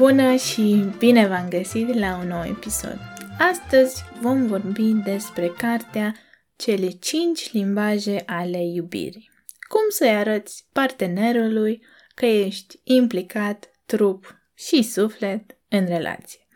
Bună 0.00 0.36
și 0.36 0.84
bine 0.98 1.26
v-am 1.26 1.48
găsit 1.48 1.94
la 1.94 2.16
un 2.16 2.28
nou 2.28 2.44
episod. 2.44 2.98
Astăzi 3.38 4.02
vom 4.20 4.46
vorbi 4.46 4.92
despre 4.92 5.48
cartea 5.48 6.14
Cele 6.56 6.88
5 6.88 7.52
limbaje 7.52 8.22
ale 8.26 8.64
iubirii. 8.64 9.30
Cum 9.68 9.80
să-i 9.88 10.16
arăți 10.16 10.68
partenerului 10.72 11.82
că 12.14 12.26
ești 12.26 12.80
implicat 12.82 13.70
trup 13.86 14.40
și 14.54 14.82
suflet 14.82 15.56
în 15.68 15.86
relație. 15.86 16.46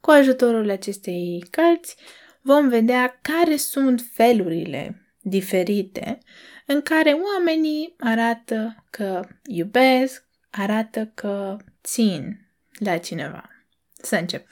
Cu 0.00 0.10
ajutorul 0.10 0.70
acestei 0.70 1.44
cărți 1.50 1.96
vom 2.40 2.68
vedea 2.68 3.18
care 3.22 3.56
sunt 3.56 4.04
felurile 4.12 5.14
diferite 5.20 6.18
în 6.66 6.80
care 6.82 7.12
oamenii 7.34 7.94
arată 7.98 8.84
că 8.90 9.28
iubesc, 9.46 10.26
arată 10.50 11.12
că 11.14 11.56
țin 11.82 12.48
la 12.80 12.98
cineva. 12.98 13.48
Să 13.92 14.16
încep. 14.16 14.46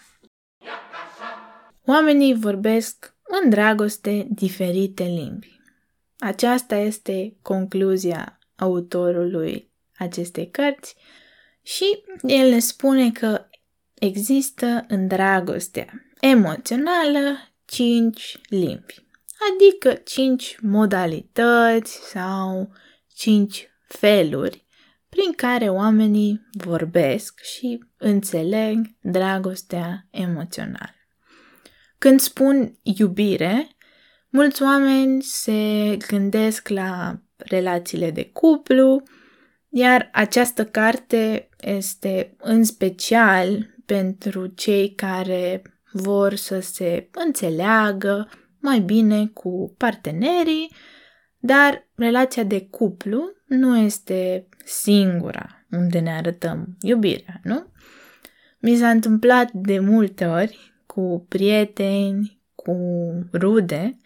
Oamenii 1.87 2.35
vorbesc 2.35 3.15
în 3.43 3.51
dragoste 3.51 4.27
diferite 4.31 5.05
limbi. 5.05 5.61
Aceasta 6.19 6.77
este 6.77 7.37
concluzia 7.43 8.39
autorului 8.57 9.71
acestei 9.97 10.51
cărți 10.51 10.97
și 11.63 12.03
el 12.23 12.51
ne 12.51 12.59
spune 12.59 13.11
că 13.11 13.47
există 13.95 14.85
în 14.89 15.07
dragostea 15.07 15.87
emoțională 16.21 17.37
cinci 17.65 18.39
limbi, 18.49 19.07
adică 19.53 19.95
cinci 19.95 20.57
modalități 20.61 22.01
sau 22.11 22.73
cinci 23.15 23.69
feluri 23.87 24.67
prin 25.09 25.33
care 25.33 25.69
oamenii 25.69 26.49
vorbesc 26.53 27.41
și 27.41 27.85
înțeleg 27.97 28.97
dragostea 29.01 30.07
emoțională. 30.11 30.95
Când 31.99 32.21
spun 32.21 32.79
iubire, 32.83 33.69
mulți 34.29 34.63
oameni 34.63 35.23
se 35.23 35.97
gândesc 36.09 36.69
la 36.69 37.21
relațiile 37.37 38.11
de 38.11 38.25
cuplu, 38.25 39.03
iar 39.69 40.09
această 40.13 40.65
carte 40.65 41.49
este 41.61 42.35
în 42.39 42.65
special 42.65 43.75
pentru 43.87 44.47
cei 44.47 44.95
care 44.95 45.63
vor 45.93 46.35
să 46.35 46.61
se 46.61 47.09
înțeleagă 47.13 48.29
mai 48.61 48.81
bine 48.81 49.27
cu 49.27 49.75
partenerii, 49.77 50.73
dar 51.39 51.89
relația 51.95 52.43
de 52.43 52.67
cuplu 52.71 53.33
nu 53.47 53.79
este 53.79 54.49
singura 54.65 55.67
unde 55.71 55.99
ne 55.99 56.11
arătăm 56.11 56.77
iubirea, 56.81 57.41
nu? 57.43 57.67
Mi 58.59 58.77
s-a 58.77 58.91
întâmplat 58.91 59.53
de 59.53 59.79
multe 59.79 60.25
ori 60.25 60.75
cu 60.87 61.27
prieteni, 61.29 62.43
cu 62.55 62.77
rude, 63.33 63.99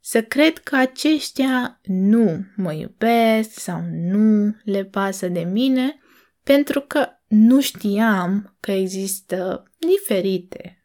să 0.00 0.22
cred 0.22 0.58
că 0.58 0.76
aceștia 0.76 1.80
nu 1.82 2.44
mă 2.56 2.72
iubesc 2.72 3.58
sau 3.58 3.82
nu 3.90 4.54
le 4.64 4.84
pasă 4.84 5.28
de 5.28 5.40
mine 5.40 5.98
pentru 6.42 6.80
că 6.80 7.08
nu 7.28 7.60
știam 7.60 8.56
că 8.60 8.70
există 8.70 9.62
diferite 9.78 10.84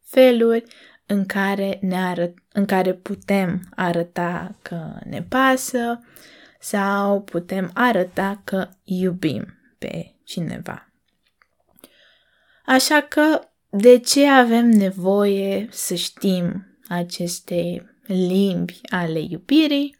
feluri 0.00 0.64
în 1.06 1.26
care, 1.26 1.78
ne 1.80 1.96
arăt, 1.96 2.34
în 2.52 2.64
care 2.64 2.94
putem 2.94 3.60
arăta 3.74 4.56
că 4.62 4.98
ne 5.04 5.22
pasă 5.22 6.00
sau 6.60 7.22
putem 7.22 7.70
arăta 7.74 8.40
că 8.44 8.68
iubim 8.84 9.46
pe 9.78 10.14
cineva. 10.24 10.92
Așa 12.66 13.00
că 13.00 13.40
de 13.70 13.98
ce 13.98 14.28
avem 14.28 14.68
nevoie 14.68 15.68
să 15.70 15.94
știm 15.94 16.66
aceste 16.88 17.88
limbi 18.06 18.80
ale 18.90 19.20
iubirii? 19.20 19.96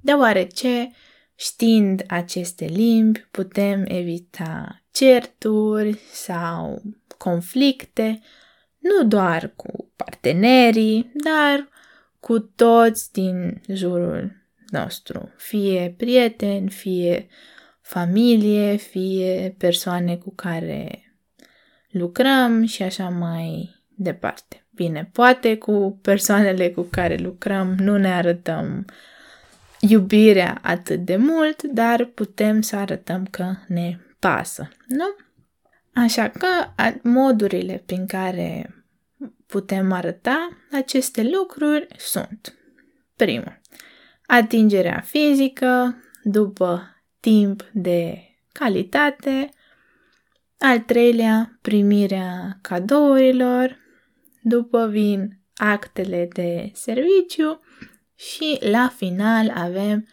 Deoarece 0.00 0.90
știind 1.34 2.04
aceste 2.06 2.64
limbi 2.64 3.26
putem 3.30 3.84
evita 3.86 4.82
certuri 4.90 5.98
sau 6.12 6.82
conflicte, 7.18 8.20
nu 8.84 9.08
doar 9.08 9.52
cu 9.56 9.92
partenerii, 9.96 11.12
dar 11.14 11.68
cu 12.20 12.38
toți 12.38 13.12
din 13.12 13.60
jurul 13.68 14.32
nostru, 14.70 15.30
fie 15.36 15.94
prieteni, 15.96 16.70
fie 16.70 17.26
familie, 17.80 18.76
fie 18.76 19.54
persoane 19.58 20.16
cu 20.16 20.32
care 20.34 21.12
lucrăm 21.90 22.64
și 22.64 22.82
așa 22.82 23.08
mai 23.08 23.74
departe. 23.88 24.66
Bine, 24.70 25.10
poate 25.12 25.56
cu 25.56 25.98
persoanele 26.02 26.70
cu 26.70 26.82
care 26.82 27.16
lucrăm 27.16 27.74
nu 27.78 27.96
ne 27.96 28.12
arătăm 28.12 28.84
iubirea 29.80 30.58
atât 30.62 31.04
de 31.04 31.16
mult, 31.16 31.62
dar 31.62 32.04
putem 32.04 32.60
să 32.60 32.76
arătăm 32.76 33.26
că 33.30 33.54
ne 33.68 33.98
pasă, 34.18 34.68
nu? 34.86 35.16
Așa 35.94 36.28
că 36.28 36.46
modurile 37.02 37.82
prin 37.86 38.06
care 38.06 38.74
putem 39.46 39.92
arăta 39.92 40.48
aceste 40.72 41.22
lucruri 41.22 41.86
sunt. 41.96 42.58
Primul, 43.16 43.60
atingerea 44.26 45.00
fizică 45.00 45.96
după 46.22 47.02
timp 47.20 47.70
de 47.72 48.18
calitate, 48.52 49.48
al 50.58 50.80
treilea, 50.80 51.58
primirea 51.60 52.58
cadourilor, 52.62 53.78
după 54.42 54.86
vin 54.86 55.38
actele 55.54 56.28
de 56.32 56.70
serviciu. 56.74 57.60
Și 58.14 58.58
la 58.60 58.92
final 58.96 59.50
avem 59.54 60.08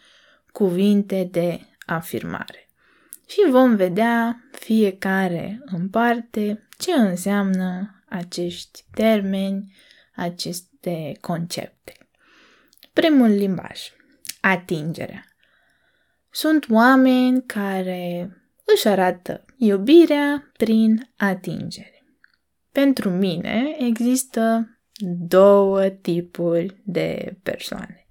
cuvinte 0.52 1.28
de 1.30 1.60
afirmare. 1.86 2.68
Și 3.32 3.50
vom 3.50 3.76
vedea 3.76 4.44
fiecare 4.50 5.62
în 5.64 5.88
parte 5.88 6.68
ce 6.78 6.92
înseamnă 6.92 8.02
acești 8.08 8.84
termeni, 8.94 9.74
aceste 10.14 11.12
concepte. 11.20 11.92
Primul 12.92 13.28
limbaj, 13.28 13.80
atingerea. 14.40 15.24
Sunt 16.30 16.66
oameni 16.70 17.42
care 17.46 18.36
își 18.74 18.88
arată 18.88 19.44
iubirea 19.56 20.50
prin 20.56 21.12
atingere. 21.16 22.04
Pentru 22.72 23.10
mine 23.10 23.76
există 23.78 24.66
două 25.28 25.88
tipuri 25.88 26.82
de 26.84 27.38
persoane. 27.42 28.01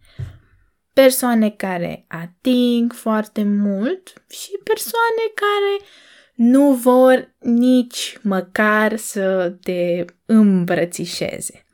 Persoane 1.02 1.50
care 1.50 2.06
ating 2.08 2.94
foarte 2.94 3.44
mult 3.44 4.24
și 4.30 4.50
persoane 4.64 5.32
care 5.34 5.90
nu 6.36 6.74
vor 6.74 7.36
nici 7.40 8.18
măcar 8.22 8.96
să 8.96 9.56
te 9.62 10.06
îmbrățișeze. 10.26 11.66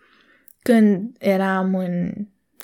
Când 0.61 1.15
eram 1.19 1.75
în 1.75 2.11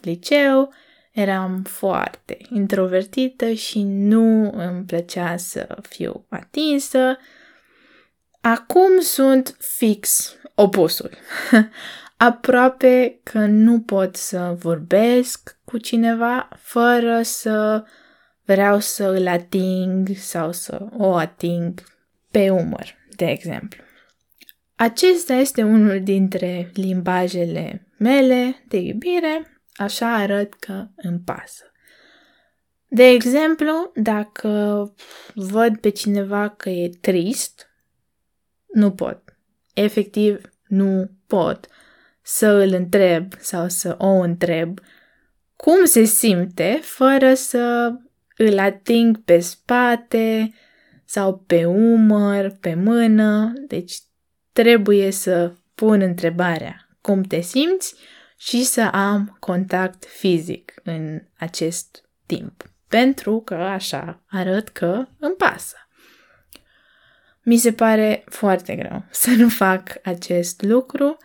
liceu, 0.01 0.73
eram 1.11 1.63
foarte 1.63 2.37
introvertită 2.49 3.51
și 3.51 3.83
nu 3.83 4.51
îmi 4.51 4.83
plăcea 4.85 5.37
să 5.37 5.77
fiu 5.81 6.25
atinsă. 6.29 7.17
Acum 8.41 8.99
sunt 8.99 9.55
fix 9.59 10.35
opusul. 10.55 11.11
Aproape 12.17 13.19
că 13.23 13.39
nu 13.39 13.81
pot 13.81 14.15
să 14.15 14.55
vorbesc 14.59 15.57
cu 15.73 15.79
cineva 15.79 16.49
fără 16.57 17.21
să 17.21 17.83
vreau 18.45 18.79
să 18.79 19.03
îl 19.03 19.27
ating 19.27 20.09
sau 20.15 20.51
să 20.51 20.87
o 20.97 21.15
ating 21.15 21.83
pe 22.31 22.49
umăr, 22.49 22.95
de 23.15 23.25
exemplu. 23.25 23.83
Acesta 24.75 25.33
este 25.33 25.63
unul 25.63 26.03
dintre 26.03 26.71
limbajele 26.73 27.87
mele 27.97 28.63
de 28.67 28.77
iubire 28.77 29.61
Așa 29.75 30.15
arăt 30.15 30.53
că 30.53 30.87
îmi 30.95 31.19
pasă. 31.19 31.71
De 32.87 33.07
exemplu, 33.07 33.91
dacă 33.95 34.93
văd 35.33 35.77
pe 35.77 35.89
cineva 35.89 36.49
că 36.49 36.69
e 36.69 36.89
trist, 37.01 37.69
nu 38.73 38.91
pot. 38.91 39.37
Efectiv, 39.73 40.41
nu 40.67 41.11
pot 41.27 41.67
să 42.21 42.47
îl 42.47 42.73
întreb 42.73 43.33
sau 43.39 43.69
să 43.69 43.95
o 43.97 44.07
întreb 44.07 44.79
cum 45.63 45.85
se 45.85 46.03
simte 46.03 46.79
fără 46.81 47.33
să 47.33 47.93
îl 48.37 48.59
ating 48.59 49.23
pe 49.23 49.39
spate 49.39 50.53
sau 51.05 51.37
pe 51.37 51.65
umăr, 51.65 52.57
pe 52.59 52.73
mână. 52.73 53.53
Deci 53.67 53.93
trebuie 54.53 55.11
să 55.11 55.53
pun 55.75 56.01
întrebarea 56.01 56.89
cum 57.01 57.21
te 57.21 57.41
simți 57.41 57.95
și 58.37 58.63
să 58.63 58.81
am 58.81 59.37
contact 59.39 60.05
fizic 60.05 60.73
în 60.83 61.21
acest 61.37 62.09
timp, 62.25 62.63
pentru 62.87 63.41
că 63.41 63.53
așa 63.53 64.23
arăt 64.29 64.69
că 64.69 65.05
îmi 65.19 65.35
pasă. 65.37 65.77
Mi 67.43 67.57
se 67.57 67.73
pare 67.73 68.23
foarte 68.25 68.75
greu 68.75 69.03
să 69.09 69.29
nu 69.29 69.49
fac 69.49 69.89
acest 70.03 70.61
lucru. 70.61 71.17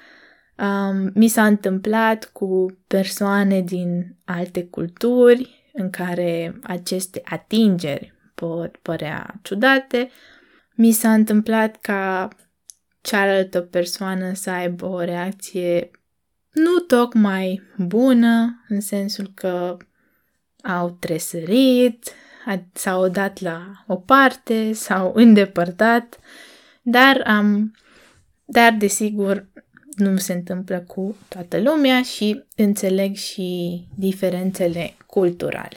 Um, 0.58 1.10
mi 1.14 1.28
s-a 1.28 1.46
întâmplat 1.46 2.24
cu 2.32 2.78
persoane 2.86 3.60
din 3.60 4.16
alte 4.24 4.64
culturi 4.64 5.70
în 5.72 5.90
care 5.90 6.58
aceste 6.62 7.20
atingeri 7.24 8.14
pot 8.34 8.76
părea 8.76 9.34
ciudate. 9.42 10.10
Mi 10.74 10.92
s-a 10.92 11.12
întâmplat 11.12 11.76
ca 11.80 12.28
cealaltă 13.00 13.60
persoană 13.60 14.32
să 14.34 14.50
aibă 14.50 14.86
o 14.86 15.00
reacție 15.00 15.90
nu 16.52 16.78
tocmai 16.78 17.62
bună, 17.76 18.64
în 18.68 18.80
sensul 18.80 19.30
că 19.34 19.76
au 20.62 20.90
tresărit, 20.90 22.12
s-au 22.72 23.08
dat 23.08 23.40
la 23.40 23.84
o 23.86 23.96
parte, 23.96 24.72
s-au 24.72 25.12
îndepărtat, 25.14 26.18
dar 26.82 27.22
am, 27.26 27.74
dar 28.44 28.72
desigur 28.72 29.46
nu 29.98 30.16
se 30.16 30.32
întâmplă 30.32 30.80
cu 30.80 31.16
toată 31.28 31.60
lumea 31.60 32.02
și 32.02 32.44
înțeleg 32.56 33.14
și 33.14 33.80
diferențele 33.96 34.94
culturale. 35.06 35.76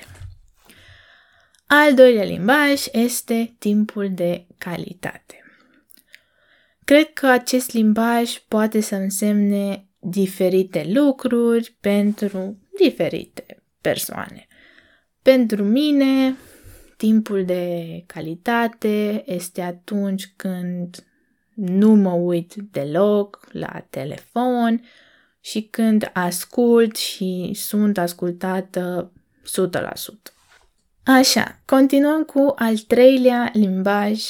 Al 1.65 1.93
doilea 1.93 2.23
limbaj 2.23 2.85
este 2.91 3.55
timpul 3.59 4.11
de 4.13 4.45
calitate. 4.57 5.35
Cred 6.85 7.13
că 7.13 7.27
acest 7.27 7.73
limbaj 7.73 8.37
poate 8.47 8.79
să 8.79 8.95
însemne 8.95 9.85
diferite 9.99 10.85
lucruri 10.93 11.77
pentru 11.79 12.57
diferite 12.79 13.45
persoane. 13.81 14.47
Pentru 15.21 15.63
mine, 15.63 16.35
timpul 16.97 17.45
de 17.45 18.03
calitate 18.05 19.23
este 19.25 19.61
atunci 19.61 20.33
când 20.35 21.05
nu 21.55 21.95
mă 21.95 22.11
uit 22.11 22.53
deloc 22.53 23.47
la 23.51 23.85
telefon 23.89 24.81
și 25.39 25.61
când 25.61 26.09
ascult 26.13 26.95
și 26.95 27.51
sunt 27.55 27.97
ascultată 27.97 29.11
100%. 29.41 30.31
Așa, 31.03 31.61
continuăm 31.65 32.23
cu 32.23 32.53
al 32.55 32.77
treilea 32.77 33.49
limbaj, 33.53 34.23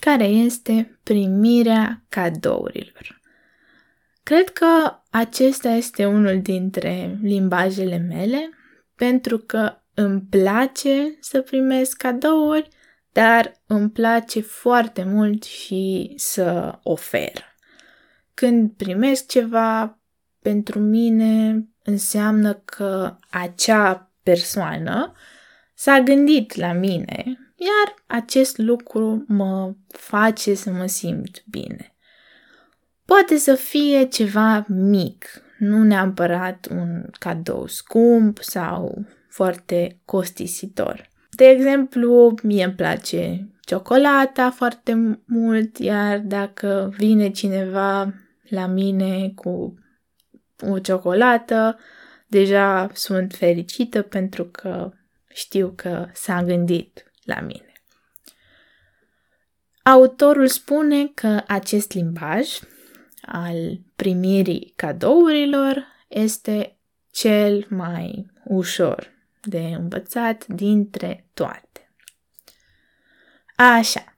care 0.00 0.24
este 0.24 0.98
primirea 1.02 2.04
cadourilor. 2.08 3.20
Cred 4.22 4.48
că 4.48 4.98
acesta 5.10 5.68
este 5.68 6.06
unul 6.06 6.40
dintre 6.42 7.18
limbajele 7.22 7.96
mele, 7.96 8.50
pentru 8.94 9.38
că 9.38 9.76
îmi 9.94 10.20
place 10.30 11.16
să 11.20 11.40
primesc 11.40 11.96
cadouri, 11.96 12.68
dar 13.16 13.62
îmi 13.66 13.90
place 13.90 14.40
foarte 14.40 15.04
mult 15.04 15.42
și 15.42 16.12
să 16.16 16.78
ofer. 16.82 17.54
Când 18.34 18.70
primesc 18.70 19.26
ceva, 19.26 19.98
pentru 20.42 20.78
mine 20.78 21.64
înseamnă 21.82 22.54
că 22.54 23.16
acea 23.30 24.12
persoană 24.22 25.12
s-a 25.74 26.00
gândit 26.00 26.54
la 26.54 26.72
mine, 26.72 27.24
iar 27.56 27.94
acest 28.06 28.58
lucru 28.58 29.24
mă 29.28 29.74
face 29.88 30.54
să 30.54 30.70
mă 30.70 30.86
simt 30.86 31.44
bine. 31.50 31.96
Poate 33.04 33.36
să 33.36 33.54
fie 33.54 34.04
ceva 34.04 34.64
mic, 34.68 35.42
nu 35.58 35.82
neapărat 35.82 36.66
un 36.70 37.10
cadou 37.18 37.66
scump 37.66 38.38
sau 38.42 39.04
foarte 39.28 40.00
costisitor. 40.04 41.14
De 41.36 41.48
exemplu, 41.48 42.34
mie 42.42 42.64
îmi 42.64 42.74
place 42.74 43.48
ciocolata 43.60 44.50
foarte 44.50 45.20
mult, 45.26 45.78
iar 45.78 46.18
dacă 46.18 46.94
vine 46.96 47.30
cineva 47.30 48.14
la 48.48 48.66
mine 48.66 49.32
cu 49.34 49.78
o 50.60 50.78
ciocolată, 50.78 51.78
deja 52.26 52.90
sunt 52.92 53.32
fericită 53.32 54.02
pentru 54.02 54.44
că 54.44 54.92
știu 55.28 55.72
că 55.76 56.06
s-a 56.12 56.42
gândit 56.42 57.12
la 57.24 57.40
mine. 57.40 57.72
Autorul 59.82 60.46
spune 60.46 61.06
că 61.06 61.42
acest 61.46 61.92
limbaj 61.92 62.58
al 63.20 63.80
primirii 63.96 64.72
cadourilor 64.76 65.86
este 66.08 66.78
cel 67.10 67.66
mai 67.68 68.30
ușor 68.44 69.15
de 69.46 69.58
învățat 69.58 70.46
dintre 70.46 71.26
toate. 71.34 71.92
Așa, 73.56 74.14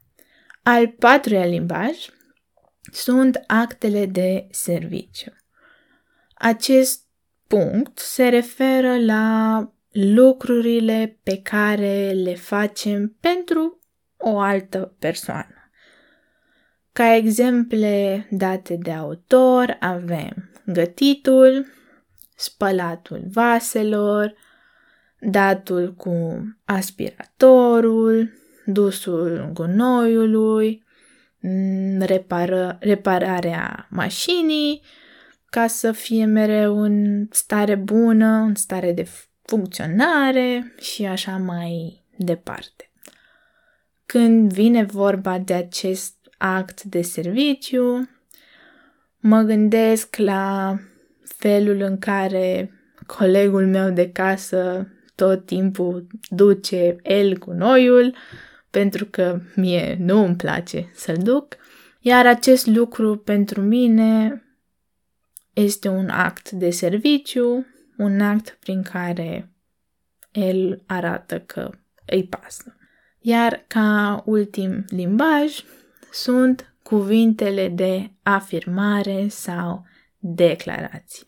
al 0.63 0.87
patrulea 0.87 1.45
limbaj 1.45 1.95
sunt 2.91 3.43
actele 3.47 4.05
de 4.05 4.47
serviciu. 4.51 5.31
Acest 6.33 7.03
punct 7.47 7.99
se 7.99 8.27
referă 8.27 8.99
la 8.99 9.73
lucrurile 9.91 11.19
pe 11.23 11.41
care 11.41 12.11
le 12.11 12.35
facem 12.35 13.17
pentru 13.19 13.79
o 14.17 14.39
altă 14.39 14.95
persoană. 14.99 15.71
Ca 16.91 17.15
exemple 17.15 18.27
date 18.31 18.75
de 18.75 18.91
autor 18.91 19.77
avem 19.79 20.51
gătitul, 20.65 21.65
spălatul 22.35 23.23
vaselor, 23.31 24.33
datul 25.19 25.93
cu 25.93 26.43
aspiratorul, 26.65 28.31
dusul 28.65 29.49
gunoiului, 29.53 30.83
mm, 31.39 32.01
repară, 32.01 32.77
repararea 32.79 33.87
mașinii 33.89 34.81
ca 35.45 35.67
să 35.67 35.91
fie 35.91 36.25
mereu 36.25 36.81
în 36.81 37.27
stare 37.31 37.75
bună, 37.75 38.27
în 38.27 38.55
stare 38.55 38.91
de 38.91 39.07
funcționare 39.41 40.73
și 40.79 41.05
așa 41.05 41.37
mai 41.37 42.03
departe. 42.17 42.91
Când 44.05 44.53
vine 44.53 44.83
vorba 44.83 45.37
de 45.37 45.53
acest 45.53 46.15
act 46.37 46.83
de 46.83 47.01
serviciu, 47.01 48.09
mă 49.17 49.41
gândesc 49.41 50.15
la 50.15 50.77
felul 51.23 51.81
în 51.81 51.97
care 51.99 52.71
colegul 53.17 53.67
meu 53.67 53.89
de 53.89 54.11
casă 54.11 54.87
tot 55.19 55.45
timpul 55.45 56.07
duce 56.29 56.95
el 57.03 57.37
cu 57.37 57.51
noiul, 57.51 58.15
pentru 58.69 59.05
că 59.05 59.39
mie 59.55 59.97
nu 59.99 60.25
îmi 60.25 60.35
place 60.35 60.91
să-l 60.93 61.17
duc, 61.17 61.55
iar 61.99 62.25
acest 62.25 62.65
lucru 62.65 63.17
pentru 63.17 63.61
mine 63.61 64.43
este 65.53 65.87
un 65.87 66.09
act 66.09 66.51
de 66.51 66.69
serviciu, 66.69 67.65
un 67.97 68.21
act 68.21 68.57
prin 68.59 68.81
care 68.81 69.51
el 70.31 70.83
arată 70.85 71.39
că 71.39 71.69
îi 72.05 72.23
pasă. 72.23 72.75
Iar 73.19 73.63
ca 73.67 74.23
ultim 74.25 74.85
limbaj 74.87 75.63
sunt 76.11 76.73
cuvintele 76.83 77.67
de 77.67 78.11
afirmare 78.23 79.27
sau 79.27 79.85
declarații, 80.17 81.27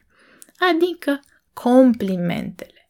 adică 0.74 1.19
complimentele. 1.53 2.80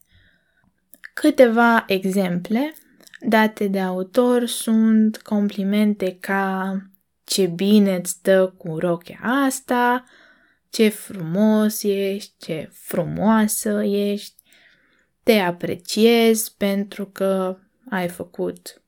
Câteva 1.14 1.84
exemple 1.86 2.74
date 3.20 3.68
de 3.68 3.80
autor 3.80 4.46
sunt 4.46 5.22
complimente 5.22 6.16
ca 6.20 6.76
ce 7.24 7.46
bine 7.46 7.94
îți 7.94 8.10
stă 8.10 8.54
cu 8.58 8.78
rochea 8.78 9.18
asta, 9.22 10.04
ce 10.70 10.88
frumos 10.88 11.82
ești, 11.82 12.34
ce 12.38 12.70
frumoasă 12.72 13.82
ești, 13.84 14.34
te 15.22 15.32
apreciez 15.32 16.48
pentru 16.48 17.06
că 17.06 17.58
ai 17.90 18.08
făcut 18.08 18.82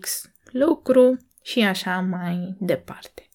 X 0.00 0.30
lucru 0.50 1.16
și 1.42 1.60
așa 1.60 2.00
mai 2.00 2.54
departe. 2.58 3.28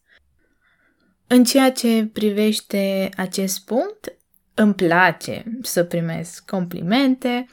În 1.28 1.44
ceea 1.44 1.72
ce 1.72 2.10
privește 2.14 3.10
acest 3.16 3.66
punct, 3.66 4.18
îmi 4.54 4.74
place 4.74 5.44
să 5.62 5.84
primesc 5.84 6.46
complimente, 6.46 7.48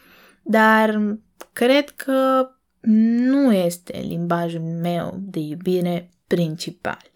dar 0.48 1.18
cred 1.52 1.90
că 1.90 2.48
nu 2.80 3.52
este 3.52 3.98
limbajul 4.08 4.60
meu 4.60 5.16
de 5.20 5.38
iubire 5.38 6.10
principal. 6.26 7.10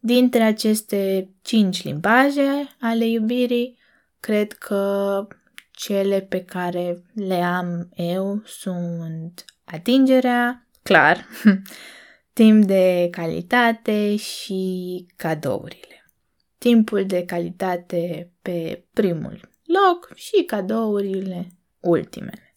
Dintre 0.00 0.42
aceste 0.42 1.30
cinci 1.42 1.84
limbaje 1.84 2.76
ale 2.80 3.06
iubirii, 3.06 3.78
cred 4.20 4.52
că 4.52 5.26
cele 5.70 6.20
pe 6.20 6.44
care 6.44 7.02
le 7.14 7.34
am 7.34 7.88
eu 7.94 8.42
sunt 8.44 9.44
atingerea, 9.64 10.66
clar, 10.82 11.26
timp 12.32 12.64
de 12.64 13.08
calitate 13.10 14.16
și 14.16 15.06
cadourile. 15.16 16.10
Timpul 16.58 17.06
de 17.06 17.24
calitate 17.24 18.32
pe 18.42 18.84
primul 18.92 19.40
loc 19.64 20.12
și 20.14 20.42
cadourile 20.42 21.55
ultimele. 21.86 22.52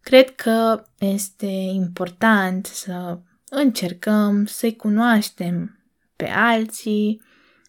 Cred 0.00 0.34
că 0.34 0.84
este 0.98 1.46
important 1.72 2.66
să 2.66 3.18
încercăm 3.50 4.46
să-i 4.46 4.76
cunoaștem 4.76 5.82
pe 6.16 6.28
alții 6.28 7.22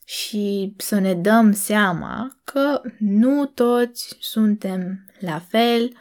și 0.05 0.73
să 0.77 0.99
ne 0.99 1.13
dăm 1.13 1.51
seama 1.51 2.39
că 2.43 2.81
nu 2.99 3.45
toți 3.45 4.15
suntem 4.19 5.11
la 5.19 5.39
fel, 5.39 5.97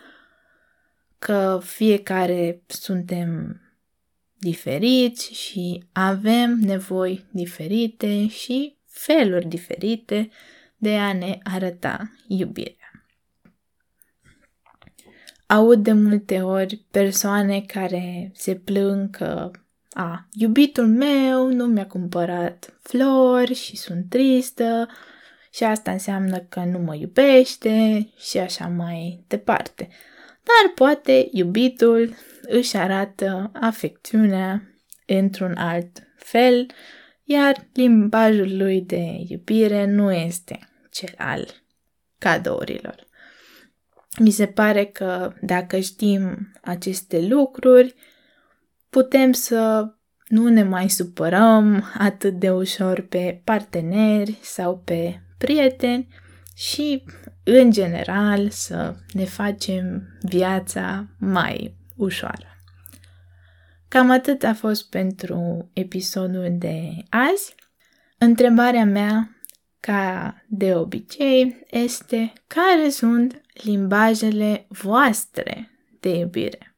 că 1.18 1.60
fiecare 1.62 2.62
suntem 2.66 3.60
diferiți 4.38 5.32
și 5.34 5.84
avem 5.92 6.58
nevoi 6.60 7.26
diferite 7.30 8.28
și 8.28 8.78
feluri 8.86 9.46
diferite 9.46 10.30
de 10.76 10.96
a 10.96 11.12
ne 11.12 11.38
arăta 11.42 12.12
iubirea. 12.28 12.77
Aud 15.50 15.82
de 15.82 15.92
multe 15.92 16.40
ori 16.40 16.84
persoane 16.90 17.60
care 17.60 18.30
se 18.34 18.54
plâng 18.54 19.10
că 19.10 19.50
a, 19.90 20.28
iubitul 20.32 20.86
meu 20.86 21.52
nu 21.52 21.66
mi-a 21.66 21.86
cumpărat 21.86 22.78
flori 22.82 23.54
și 23.54 23.76
sunt 23.76 24.08
tristă 24.08 24.88
și 25.52 25.64
asta 25.64 25.90
înseamnă 25.90 26.38
că 26.38 26.60
nu 26.60 26.78
mă 26.78 26.94
iubește 26.94 28.08
și 28.18 28.38
așa 28.38 28.66
mai 28.66 29.24
departe. 29.26 29.88
Dar 30.34 30.72
poate 30.74 31.28
iubitul 31.32 32.14
își 32.42 32.76
arată 32.76 33.50
afecțiunea 33.54 34.62
într-un 35.06 35.56
alt 35.56 36.02
fel, 36.16 36.66
iar 37.24 37.68
limbajul 37.72 38.56
lui 38.56 38.80
de 38.80 39.04
iubire 39.28 39.84
nu 39.84 40.12
este 40.12 40.58
cel 40.90 41.14
al 41.16 41.46
cadourilor. 42.18 43.07
Mi 44.18 44.30
se 44.30 44.46
pare 44.46 44.84
că 44.84 45.32
dacă 45.40 45.78
știm 45.78 46.52
aceste 46.62 47.26
lucruri, 47.26 47.94
putem 48.90 49.32
să 49.32 49.92
nu 50.28 50.48
ne 50.48 50.62
mai 50.62 50.88
supărăm 50.88 51.92
atât 51.98 52.38
de 52.38 52.50
ușor 52.50 53.00
pe 53.00 53.40
parteneri 53.44 54.38
sau 54.42 54.78
pe 54.78 55.20
prieteni 55.38 56.08
și, 56.54 57.04
în 57.44 57.70
general, 57.70 58.48
să 58.50 58.94
ne 59.12 59.24
facem 59.24 60.02
viața 60.20 61.08
mai 61.18 61.76
ușoară. 61.96 62.46
Cam 63.88 64.10
atât 64.10 64.42
a 64.42 64.54
fost 64.54 64.90
pentru 64.90 65.70
episodul 65.72 66.54
de 66.58 66.90
azi. 67.08 67.54
Întrebarea 68.18 68.84
mea, 68.84 69.37
ca 69.88 70.42
de 70.46 70.74
obicei, 70.74 71.66
este 71.70 72.32
care 72.46 72.88
sunt 72.88 73.40
limbajele 73.52 74.66
voastre 74.68 75.70
de 76.00 76.08
iubire. 76.08 76.76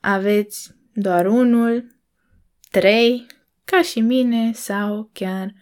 Aveți 0.00 0.74
doar 0.92 1.26
unul, 1.26 1.96
trei, 2.70 3.26
ca 3.64 3.82
și 3.82 4.00
mine, 4.00 4.52
sau 4.52 5.10
chiar 5.12 5.54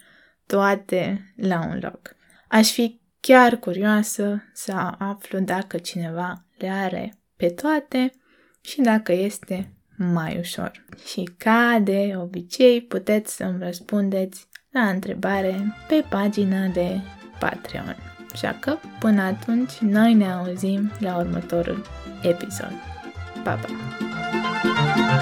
toate 0.47 1.33
la 1.37 1.67
un 1.67 1.79
loc. 1.83 2.17
Aș 2.49 2.71
fi 2.71 3.01
chiar 3.21 3.57
curioasă 3.57 4.43
să 4.53 4.73
aflu 4.99 5.39
dacă 5.39 5.79
cineva 5.79 6.45
le 6.59 6.69
are 6.69 7.19
pe 7.37 7.49
toate 7.49 8.13
și 8.61 8.81
dacă 8.81 9.13
este 9.13 9.73
mai 9.97 10.39
ușor. 10.39 10.85
Și 11.11 11.29
ca 11.37 11.79
de 11.83 12.13
obicei 12.17 12.83
puteți 12.83 13.37
să-mi 13.37 13.59
răspundeți 13.59 14.49
la 14.73 14.89
întrebare 14.89 15.75
pe 15.89 16.05
pagina 16.09 16.67
de 16.67 17.01
Patreon. 17.39 17.97
Așa 18.33 18.57
că, 18.61 18.77
până 18.99 19.23
atunci, 19.23 19.73
noi 19.79 20.15
ne 20.15 20.33
auzim 20.33 20.91
la 20.99 21.17
următorul 21.17 21.83
episod. 22.23 22.73
Pa, 23.43 23.55
pa! 23.55 24.72